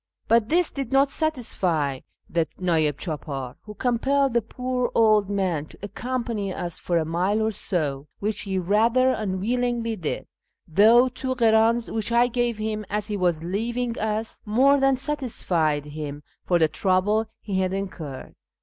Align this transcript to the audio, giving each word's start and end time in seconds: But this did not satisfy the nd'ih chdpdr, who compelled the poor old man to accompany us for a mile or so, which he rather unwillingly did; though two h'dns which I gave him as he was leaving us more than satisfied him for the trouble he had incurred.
But 0.27 0.49
this 0.49 0.71
did 0.71 0.91
not 0.91 1.11
satisfy 1.11 1.99
the 2.27 2.47
nd'ih 2.59 2.91
chdpdr, 2.93 3.57
who 3.61 3.75
compelled 3.75 4.33
the 4.33 4.41
poor 4.41 4.91
old 4.95 5.29
man 5.29 5.67
to 5.67 5.77
accompany 5.83 6.51
us 6.51 6.79
for 6.79 6.97
a 6.97 7.05
mile 7.05 7.39
or 7.39 7.51
so, 7.51 8.07
which 8.17 8.41
he 8.41 8.57
rather 8.57 9.11
unwillingly 9.11 9.95
did; 9.95 10.25
though 10.67 11.07
two 11.07 11.35
h'dns 11.35 11.93
which 11.93 12.11
I 12.11 12.25
gave 12.25 12.57
him 12.57 12.83
as 12.89 13.09
he 13.09 13.15
was 13.15 13.43
leaving 13.43 13.95
us 13.99 14.41
more 14.43 14.79
than 14.79 14.97
satisfied 14.97 15.85
him 15.85 16.23
for 16.45 16.57
the 16.57 16.67
trouble 16.67 17.27
he 17.39 17.59
had 17.59 17.71
incurred. 17.71 18.33